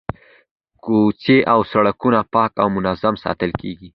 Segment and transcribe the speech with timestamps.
[0.83, 3.87] کوڅې او سړکونه پاک او منظم ساتل کیږي.